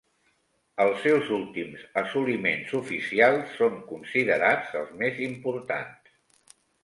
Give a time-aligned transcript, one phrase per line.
[0.85, 6.17] Els seus últims assoliments oficials són considerats els més importants.